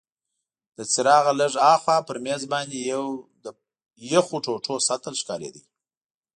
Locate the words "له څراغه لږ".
0.75-1.53